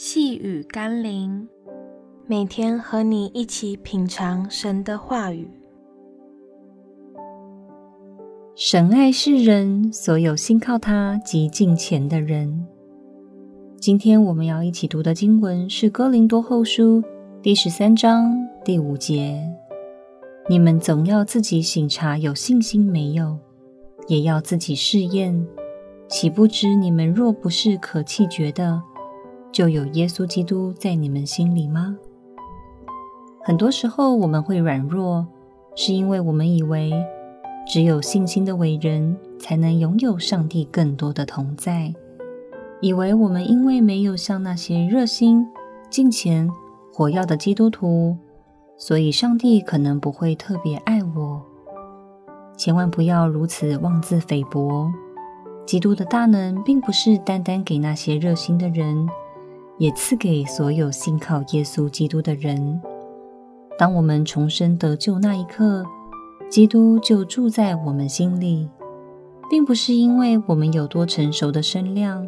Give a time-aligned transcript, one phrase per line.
[0.00, 1.48] 细雨甘霖，
[2.28, 5.50] 每天和你一起品尝神的话语。
[8.54, 12.64] 神爱世人，所有信靠他及敬虔的人。
[13.80, 17.02] 今天我们要一起读的经文是《哥林多后书》
[17.42, 18.32] 第十三章
[18.64, 19.42] 第五节
[20.48, 23.36] ：“你们总要自己省察有信心没有，
[24.06, 25.44] 也要自己试验，
[26.08, 28.80] 岂不知你们若不是可弃绝的，
[29.58, 31.96] 就有耶稣基督在你们心里吗？
[33.42, 35.26] 很多时候我们会软弱，
[35.74, 36.92] 是因为我们以为
[37.66, 41.92] 只有信心的伟人才能拥有上帝更多的同在，
[42.80, 45.44] 以为我们因为没有像那些热心、
[45.90, 46.48] 敬虔、
[46.92, 48.16] 活跃的基督徒，
[48.76, 51.42] 所以上帝可能不会特别爱我。
[52.56, 54.88] 千万不要如此妄自菲薄，
[55.66, 59.08] 基督的大能并不是单单给那些热心的人。
[59.78, 62.80] 也赐给所有信靠耶稣基督的人。
[63.78, 65.84] 当我们重生得救那一刻，
[66.50, 68.68] 基督就住在我们心里，
[69.48, 72.26] 并不是因为我们有多成熟的身量，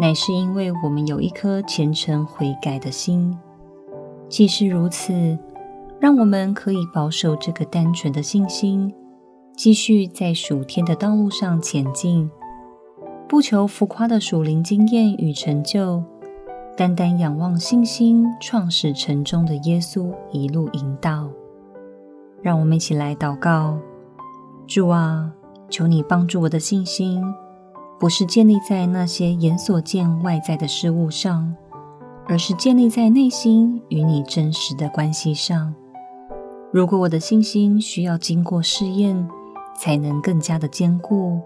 [0.00, 3.38] 乃是因为我们有一颗虔诚悔改的心。
[4.30, 5.38] 既是如此，
[6.00, 8.90] 让我们可以保守这个单纯的信心，
[9.54, 12.30] 继续在属天的道路上前进，
[13.28, 16.02] 不求浮夸的属灵经验与成就。
[16.74, 21.28] 单单仰望信心创始成终的耶稣一路引导，
[22.40, 23.76] 让我们一起来祷告：
[24.66, 25.30] 主啊，
[25.68, 27.22] 求你帮助我的信心，
[28.00, 31.54] 不是建立在那些眼所见外在的事物上，
[32.26, 35.74] 而是建立在内心与你真实的关系上。
[36.72, 39.28] 如果我的信心需要经过试验
[39.76, 41.38] 才能更加的坚固，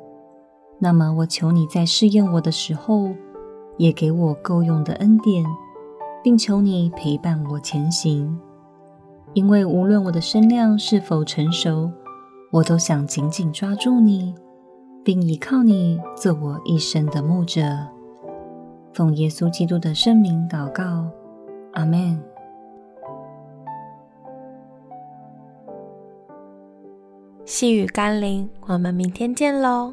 [0.78, 3.10] 那么我求你在试验我的时候，
[3.76, 5.44] 也给我够用的恩典，
[6.22, 8.38] 并求你陪伴我前行。
[9.34, 11.90] 因为无论我的身量是否成熟，
[12.50, 14.34] 我都想紧紧抓住你，
[15.04, 17.62] 并依靠你做我一生的牧者。
[18.94, 21.06] 奉耶稣基督的圣名祷告，
[21.72, 22.18] 阿们。
[27.44, 29.92] 细雨甘霖，我们明天见喽。